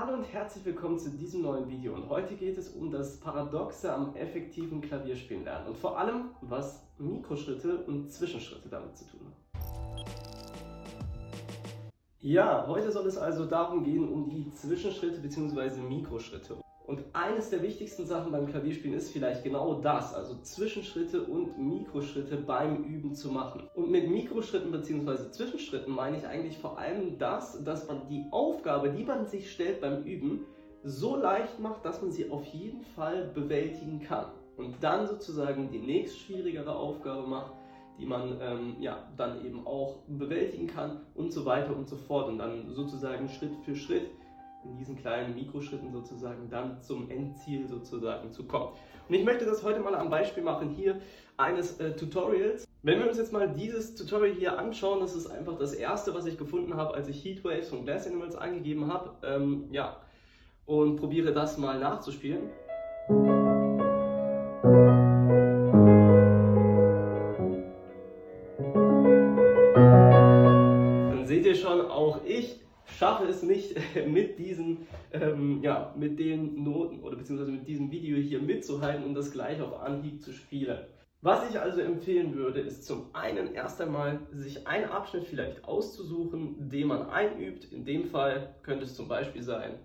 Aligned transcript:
Hallo 0.00 0.12
und 0.12 0.32
herzlich 0.32 0.64
willkommen 0.64 0.96
zu 0.96 1.10
diesem 1.10 1.42
neuen 1.42 1.68
Video 1.68 1.92
und 1.92 2.08
heute 2.08 2.36
geht 2.36 2.56
es 2.56 2.68
um 2.68 2.88
das 2.88 3.18
Paradoxe 3.18 3.92
am 3.92 4.14
effektiven 4.14 4.80
Klavierspielen 4.80 5.42
lernen 5.42 5.66
und 5.66 5.76
vor 5.76 5.98
allem, 5.98 6.26
was 6.40 6.86
Mikroschritte 6.98 7.78
und 7.78 8.08
Zwischenschritte 8.08 8.68
damit 8.68 8.96
zu 8.96 9.06
tun 9.06 9.22
haben. 9.24 9.34
Ja, 12.20 12.64
heute 12.68 12.92
soll 12.92 13.08
es 13.08 13.18
also 13.18 13.44
darum 13.44 13.82
gehen, 13.82 14.08
um 14.08 14.30
die 14.30 14.48
Zwischenschritte 14.52 15.18
bzw. 15.20 15.80
Mikroschritte. 15.80 16.58
Und 16.88 17.04
eines 17.12 17.50
der 17.50 17.60
wichtigsten 17.60 18.06
Sachen 18.06 18.32
beim 18.32 18.46
Klavierspielen 18.46 18.96
ist 18.96 19.10
vielleicht 19.10 19.44
genau 19.44 19.74
das, 19.74 20.14
also 20.14 20.36
Zwischenschritte 20.40 21.22
und 21.22 21.58
Mikroschritte 21.58 22.38
beim 22.38 22.82
Üben 22.82 23.14
zu 23.14 23.30
machen. 23.30 23.68
Und 23.74 23.90
mit 23.90 24.08
Mikroschritten 24.08 24.72
bzw. 24.72 25.30
Zwischenschritten 25.30 25.94
meine 25.94 26.16
ich 26.16 26.26
eigentlich 26.26 26.56
vor 26.56 26.78
allem 26.78 27.18
das, 27.18 27.62
dass 27.62 27.86
man 27.88 28.08
die 28.08 28.24
Aufgabe, 28.30 28.88
die 28.90 29.04
man 29.04 29.26
sich 29.26 29.52
stellt 29.52 29.82
beim 29.82 30.02
Üben, 30.04 30.46
so 30.82 31.14
leicht 31.16 31.60
macht, 31.60 31.84
dass 31.84 32.00
man 32.00 32.10
sie 32.10 32.30
auf 32.30 32.46
jeden 32.46 32.80
Fall 32.80 33.32
bewältigen 33.34 34.00
kann. 34.00 34.32
Und 34.56 34.76
dann 34.80 35.06
sozusagen 35.06 35.70
die 35.70 35.80
nächst 35.80 36.18
schwierigere 36.20 36.74
Aufgabe 36.74 37.28
macht, 37.28 37.52
die 37.98 38.06
man 38.06 38.38
ähm, 38.40 38.76
ja, 38.80 39.06
dann 39.18 39.44
eben 39.44 39.66
auch 39.66 39.96
bewältigen 40.06 40.68
kann 40.68 41.00
und 41.14 41.34
so 41.34 41.44
weiter 41.44 41.76
und 41.76 41.86
so 41.86 41.96
fort. 41.96 42.28
Und 42.28 42.38
dann 42.38 42.72
sozusagen 42.72 43.28
Schritt 43.28 43.54
für 43.66 43.76
Schritt 43.76 44.08
in 44.64 44.76
diesen 44.76 44.96
kleinen 44.96 45.34
Mikroschritten 45.34 45.92
sozusagen 45.92 46.48
dann 46.50 46.82
zum 46.82 47.10
Endziel 47.10 47.66
sozusagen 47.66 48.32
zu 48.32 48.44
kommen. 48.44 48.72
Und 49.08 49.14
ich 49.14 49.24
möchte 49.24 49.44
das 49.44 49.62
heute 49.62 49.80
mal 49.80 49.94
am 49.94 50.10
Beispiel 50.10 50.42
machen 50.42 50.70
hier 50.70 51.00
eines 51.36 51.78
äh, 51.80 51.94
Tutorials. 51.94 52.66
Wenn 52.82 52.98
wir 53.00 53.08
uns 53.08 53.18
jetzt 53.18 53.32
mal 53.32 53.48
dieses 53.48 53.94
Tutorial 53.94 54.34
hier 54.34 54.58
anschauen, 54.58 55.00
das 55.00 55.14
ist 55.14 55.26
einfach 55.26 55.58
das 55.58 55.72
erste, 55.72 56.14
was 56.14 56.26
ich 56.26 56.36
gefunden 56.36 56.74
habe, 56.74 56.94
als 56.94 57.08
ich 57.08 57.24
Heatwaves 57.24 57.68
von 57.68 57.84
Glass 57.84 58.06
Animals 58.06 58.36
eingegeben 58.36 58.92
habe. 58.92 59.14
Ähm, 59.22 59.64
ja, 59.70 59.96
und 60.66 60.96
probiere 60.96 61.32
das 61.32 61.56
mal 61.58 61.78
nachzuspielen. 61.78 62.50
Dann 71.10 71.26
seht 71.26 71.46
ihr 71.46 71.54
schon, 71.54 71.80
auch 71.80 72.20
ich 72.26 72.60
schaffe 72.98 73.24
es 73.24 73.42
nicht 73.68 74.06
mit 74.06 74.38
diesen, 74.38 74.86
ähm, 75.12 75.60
ja, 75.62 75.94
mit 75.96 76.18
den 76.18 76.62
Noten 76.62 77.00
oder 77.00 77.16
beziehungsweise 77.16 77.52
mit 77.52 77.66
diesem 77.66 77.90
Video 77.90 78.16
hier 78.16 78.40
mitzuhalten 78.40 79.04
und 79.04 79.14
das 79.14 79.32
gleich 79.32 79.60
auf 79.60 79.80
Anhieb 79.80 80.22
zu 80.22 80.32
spielen. 80.32 80.78
Was 81.20 81.50
ich 81.50 81.58
also 81.58 81.80
empfehlen 81.80 82.36
würde, 82.36 82.60
ist 82.60 82.84
zum 82.84 83.12
einen 83.12 83.52
erst 83.52 83.80
einmal 83.80 84.20
sich 84.30 84.68
einen 84.68 84.84
Abschnitt 84.84 85.24
vielleicht 85.24 85.64
auszusuchen, 85.64 86.68
den 86.68 86.86
man 86.86 87.10
einübt. 87.10 87.72
In 87.72 87.84
dem 87.84 88.04
Fall 88.04 88.54
könnte 88.62 88.84
es 88.84 88.94
zum 88.94 89.08
Beispiel 89.08 89.42
sein, 89.42 89.80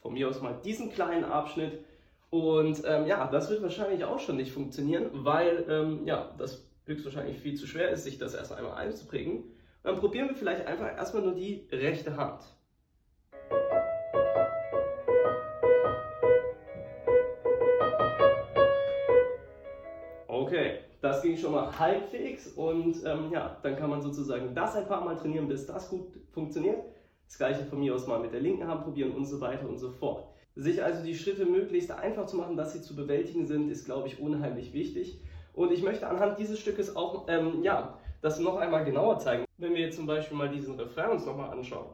von 0.00 0.14
mir 0.14 0.28
aus 0.28 0.40
mal 0.40 0.58
diesen 0.64 0.90
kleinen 0.90 1.24
Abschnitt 1.24 1.84
und 2.30 2.82
ähm, 2.86 3.06
ja, 3.06 3.26
das 3.26 3.50
wird 3.50 3.60
wahrscheinlich 3.60 4.04
auch 4.04 4.20
schon 4.20 4.36
nicht 4.36 4.52
funktionieren, 4.52 5.10
weil 5.12 5.66
ähm, 5.68 6.06
ja, 6.06 6.32
das 6.38 6.64
höchstwahrscheinlich 6.86 7.38
viel 7.38 7.56
zu 7.56 7.66
schwer 7.66 7.90
ist, 7.90 8.04
sich 8.04 8.18
das 8.18 8.34
erst 8.34 8.52
einmal 8.52 8.74
einzuprägen. 8.74 9.38
Und 9.38 9.52
dann 9.82 9.98
probieren 9.98 10.28
wir 10.28 10.36
vielleicht 10.36 10.64
einfach 10.66 10.96
erstmal 10.96 11.24
nur 11.24 11.34
die 11.34 11.68
rechte 11.72 12.16
Hand. 12.16 12.42
Okay, 20.28 20.78
das 21.00 21.22
ging 21.22 21.36
schon 21.36 21.52
mal 21.52 21.76
halbwegs 21.76 22.46
und 22.48 23.04
ähm, 23.04 23.30
ja, 23.32 23.58
dann 23.62 23.74
kann 23.74 23.90
man 23.90 24.02
sozusagen 24.02 24.54
das 24.54 24.76
ein 24.76 24.86
paar 24.86 25.04
Mal 25.04 25.16
trainieren, 25.16 25.48
bis 25.48 25.66
das 25.66 25.88
gut 25.88 26.12
funktioniert. 26.30 26.84
Das 27.26 27.38
gleiche 27.38 27.64
von 27.64 27.80
mir 27.80 27.94
aus 27.94 28.06
mal 28.06 28.20
mit 28.20 28.32
der 28.32 28.40
linken 28.40 28.66
Hand 28.66 28.84
probieren 28.84 29.12
und 29.12 29.24
so 29.26 29.40
weiter 29.40 29.68
und 29.68 29.78
so 29.78 29.90
fort. 29.90 30.24
Sich 30.56 30.82
also 30.82 31.04
die 31.04 31.14
Schritte 31.14 31.46
möglichst 31.46 31.92
einfach 31.92 32.26
zu 32.26 32.36
machen, 32.36 32.56
dass 32.56 32.72
sie 32.72 32.82
zu 32.82 32.96
bewältigen 32.96 33.46
sind, 33.46 33.70
ist, 33.70 33.84
glaube 33.84 34.08
ich, 34.08 34.18
unheimlich 34.20 34.72
wichtig. 34.72 35.20
Und 35.54 35.70
ich 35.70 35.82
möchte 35.82 36.08
anhand 36.08 36.38
dieses 36.38 36.58
Stückes 36.58 36.96
auch, 36.96 37.28
ähm, 37.28 37.62
ja, 37.62 37.96
das 38.20 38.40
noch 38.40 38.56
einmal 38.56 38.84
genauer 38.84 39.18
zeigen. 39.20 39.44
Wenn 39.58 39.74
wir 39.74 39.82
jetzt 39.82 39.96
zum 39.96 40.06
Beispiel 40.06 40.36
mal 40.36 40.48
diesen 40.48 40.74
Refrain 40.74 41.10
uns 41.10 41.24
nochmal 41.24 41.50
anschauen. 41.50 41.86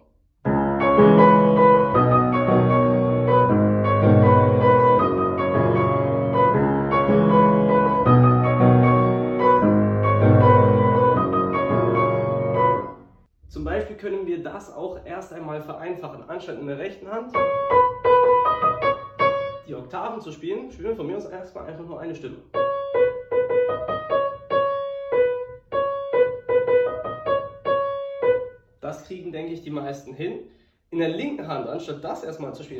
Zum 13.48 13.64
Beispiel 13.64 13.96
können 13.96 14.26
wir 14.26 14.42
das 14.42 14.72
auch 14.72 15.04
erst 15.04 15.34
einmal 15.34 15.60
vereinfachen. 15.60 16.24
Anstatt 16.28 16.58
in 16.58 16.66
der 16.66 16.78
rechten 16.78 17.10
Hand 17.10 17.34
die 19.66 19.74
Oktaven 19.74 20.20
zu 20.20 20.30
spielen, 20.30 20.70
spielen 20.70 20.90
wir 20.90 20.96
von 20.96 21.06
mir 21.06 21.16
aus 21.16 21.26
erstmal 21.26 21.66
einfach 21.66 21.84
nur 21.84 22.00
eine 22.00 22.14
Stimme. 22.14 22.36
Das 28.80 29.04
kriegen, 29.04 29.32
denke 29.32 29.52
ich, 29.52 29.62
die 29.62 29.70
meisten 29.70 30.14
hin. 30.14 30.48
In 30.90 31.00
der 31.00 31.08
linken 31.08 31.48
Hand, 31.48 31.68
anstatt 31.68 32.04
das 32.04 32.22
erstmal 32.22 32.54
zu 32.54 32.62
spielen, 32.62 32.78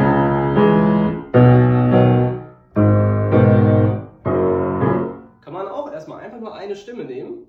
kann 5.40 5.52
man 5.52 5.66
auch 5.66 5.90
erstmal 5.90 6.20
einfach 6.20 6.38
nur 6.38 6.54
eine 6.54 6.76
Stimme 6.76 7.04
nehmen. 7.04 7.48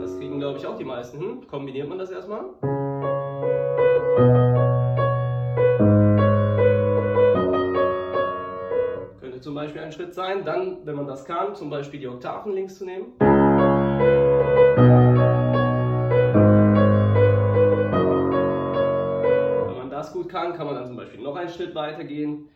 Das 0.00 0.18
kriegen, 0.18 0.38
glaube 0.38 0.58
ich, 0.58 0.66
auch 0.66 0.78
die 0.78 0.84
meisten 0.84 1.18
hin. 1.18 1.46
Kombiniert 1.46 1.90
man 1.90 1.98
das 1.98 2.10
erstmal. 2.10 2.46
Ein 9.92 9.94
Schritt 9.94 10.14
sein, 10.14 10.44
dann, 10.44 10.78
wenn 10.84 10.96
man 10.96 11.06
das 11.06 11.24
kann, 11.24 11.54
zum 11.54 11.68
Beispiel 11.68 12.00
die 12.00 12.08
Oktaven 12.08 12.52
links 12.54 12.78
zu 12.78 12.86
nehmen. 12.86 13.12
Wenn 19.68 19.76
man 19.76 19.90
das 19.90 20.12
gut 20.12 20.30
kann, 20.30 20.54
kann 20.54 20.66
man 20.66 20.76
dann 20.76 20.86
zum 20.86 20.96
Beispiel 20.96 21.20
noch 21.20 21.36
einen 21.36 21.50
Schritt 21.50 21.74
weiter 21.74 22.04
gehen, 22.04 22.48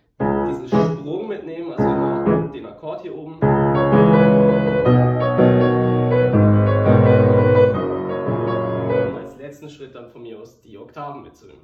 diesen 0.49 0.69
Sprung 0.69 1.29
mitnehmen, 1.29 1.73
also 1.73 1.85
immer 1.85 2.49
den 2.55 2.65
Akkord 2.65 3.03
hier 3.03 3.15
oben. 3.15 3.35
Und 8.95 9.17
als 9.19 9.37
letzten 9.37 9.69
Schritt 9.69 9.95
dann 9.95 10.09
von 10.09 10.23
mir 10.23 10.41
aus 10.41 10.59
die 10.63 10.79
Oktaven 10.79 11.23
mitzunehmen. 11.23 11.61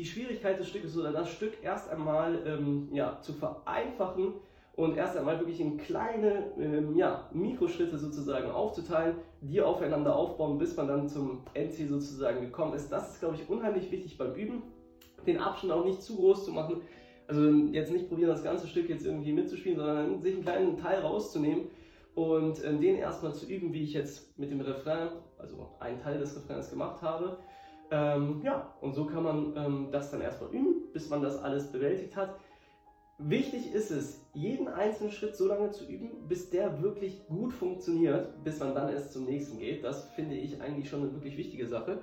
Die 0.00 0.06
Schwierigkeit 0.06 0.58
des 0.58 0.66
Stückes 0.68 0.96
oder 0.96 1.12
das 1.12 1.30
Stück 1.30 1.62
erst 1.62 1.90
einmal 1.90 2.38
ähm, 2.46 2.88
ja, 2.90 3.20
zu 3.20 3.34
vereinfachen 3.34 4.32
und 4.74 4.96
erst 4.96 5.14
einmal 5.14 5.38
wirklich 5.38 5.60
in 5.60 5.76
kleine 5.76 6.52
ähm, 6.58 6.96
ja, 6.96 7.28
Mikroschritte 7.34 7.98
sozusagen 7.98 8.50
aufzuteilen, 8.50 9.16
die 9.42 9.60
aufeinander 9.60 10.16
aufbauen, 10.16 10.56
bis 10.56 10.74
man 10.74 10.88
dann 10.88 11.06
zum 11.06 11.42
Endziel 11.52 11.88
sozusagen 11.88 12.40
gekommen 12.40 12.72
ist. 12.72 12.90
Das 12.90 13.12
ist, 13.12 13.20
glaube 13.20 13.34
ich, 13.34 13.46
unheimlich 13.50 13.90
wichtig 13.90 14.16
beim 14.16 14.32
Üben, 14.32 14.62
den 15.26 15.36
Abstand 15.36 15.70
auch 15.70 15.84
nicht 15.84 16.00
zu 16.00 16.16
groß 16.16 16.46
zu 16.46 16.52
machen. 16.52 16.80
Also 17.28 17.42
jetzt 17.70 17.92
nicht 17.92 18.08
probieren, 18.08 18.30
das 18.30 18.42
ganze 18.42 18.68
Stück 18.68 18.88
jetzt 18.88 19.04
irgendwie 19.04 19.32
mitzuspielen, 19.32 19.76
sondern 19.78 20.22
sich 20.22 20.32
einen 20.32 20.42
kleinen 20.42 20.76
Teil 20.78 21.00
rauszunehmen 21.00 21.66
und 22.14 22.64
äh, 22.64 22.74
den 22.74 22.96
erstmal 22.96 23.34
zu 23.34 23.44
üben, 23.44 23.74
wie 23.74 23.82
ich 23.82 23.92
jetzt 23.92 24.38
mit 24.38 24.50
dem 24.50 24.62
Refrain, 24.62 25.10
also 25.36 25.68
einen 25.78 25.98
Teil 25.98 26.18
des 26.18 26.34
Refrains 26.36 26.70
gemacht 26.70 27.02
habe. 27.02 27.36
Ähm, 27.90 28.40
ja, 28.44 28.72
und 28.80 28.94
so 28.94 29.06
kann 29.06 29.24
man 29.24 29.56
ähm, 29.56 29.88
das 29.90 30.10
dann 30.10 30.20
erstmal 30.20 30.50
üben, 30.50 30.92
bis 30.92 31.08
man 31.08 31.22
das 31.22 31.42
alles 31.42 31.72
bewältigt 31.72 32.16
hat. 32.16 32.36
Wichtig 33.18 33.74
ist 33.74 33.90
es, 33.90 34.24
jeden 34.32 34.68
einzelnen 34.68 35.12
Schritt 35.12 35.36
so 35.36 35.46
lange 35.46 35.72
zu 35.72 35.84
üben, 35.84 36.26
bis 36.26 36.48
der 36.50 36.80
wirklich 36.82 37.26
gut 37.26 37.52
funktioniert, 37.52 38.42
bis 38.44 38.60
man 38.60 38.74
dann 38.74 38.88
erst 38.90 39.12
zum 39.12 39.24
nächsten 39.26 39.58
geht. 39.58 39.84
Das 39.84 40.08
finde 40.14 40.36
ich 40.36 40.62
eigentlich 40.62 40.88
schon 40.88 41.00
eine 41.02 41.12
wirklich 41.12 41.36
wichtige 41.36 41.66
Sache. 41.66 41.98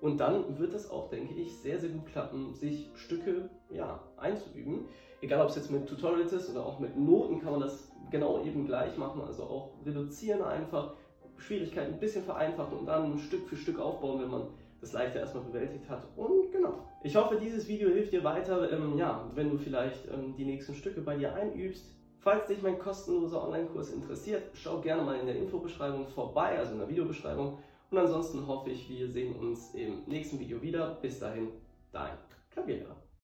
Und 0.00 0.18
dann 0.18 0.58
wird 0.58 0.72
es 0.74 0.90
auch, 0.90 1.10
denke 1.10 1.34
ich, 1.34 1.56
sehr, 1.58 1.78
sehr 1.78 1.90
gut 1.90 2.06
klappen, 2.06 2.54
sich 2.54 2.90
Stücke 2.94 3.50
ja, 3.70 4.00
einzuüben. 4.16 4.86
Egal, 5.20 5.42
ob 5.42 5.50
es 5.50 5.56
jetzt 5.56 5.70
mit 5.70 5.86
Tutorials 5.86 6.32
ist 6.32 6.50
oder 6.50 6.64
auch 6.64 6.80
mit 6.80 6.96
Noten, 6.96 7.40
kann 7.40 7.52
man 7.52 7.60
das 7.60 7.92
genau 8.10 8.42
eben 8.42 8.66
gleich 8.66 8.96
machen. 8.96 9.22
Also 9.22 9.44
auch 9.44 9.70
reduzieren 9.84 10.42
einfach, 10.42 10.94
Schwierigkeiten 11.36 11.94
ein 11.94 12.00
bisschen 12.00 12.24
vereinfachen 12.24 12.78
und 12.78 12.86
dann 12.86 13.18
Stück 13.18 13.46
für 13.46 13.56
Stück 13.56 13.78
aufbauen, 13.78 14.22
wenn 14.22 14.30
man 14.30 14.46
das 14.82 14.92
Leichte 14.92 15.20
erstmal 15.20 15.44
bewältigt 15.44 15.88
hat. 15.88 16.06
Und 16.16 16.50
genau. 16.50 16.74
Ich 17.02 17.16
hoffe, 17.16 17.36
dieses 17.40 17.66
Video 17.68 17.88
hilft 17.88 18.12
dir 18.12 18.24
weiter, 18.24 18.70
ähm, 18.70 18.98
ja, 18.98 19.30
wenn 19.34 19.50
du 19.50 19.56
vielleicht 19.56 20.08
ähm, 20.12 20.34
die 20.36 20.44
nächsten 20.44 20.74
Stücke 20.74 21.00
bei 21.00 21.16
dir 21.16 21.32
einübst. 21.34 21.86
Falls 22.18 22.46
dich 22.46 22.62
mein 22.62 22.78
kostenloser 22.78 23.42
Online-Kurs 23.42 23.90
interessiert, 23.90 24.42
schau 24.54 24.80
gerne 24.80 25.02
mal 25.02 25.18
in 25.18 25.26
der 25.26 25.36
Infobeschreibung 25.36 26.06
vorbei, 26.06 26.58
also 26.58 26.72
in 26.72 26.78
der 26.78 26.88
Videobeschreibung 26.88 27.58
Und 27.90 27.98
ansonsten 27.98 28.46
hoffe 28.46 28.70
ich, 28.70 28.88
wir 28.88 29.08
sehen 29.08 29.34
uns 29.36 29.74
im 29.74 30.02
nächsten 30.06 30.38
Video 30.38 30.60
wieder. 30.60 30.98
Bis 31.00 31.18
dahin, 31.18 31.48
dein 31.92 32.12
Klavierlehrer. 32.50 33.01